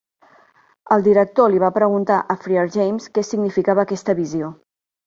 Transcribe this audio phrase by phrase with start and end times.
[0.95, 4.53] El Director li va preguntar a Friar James què significava aquesta visió.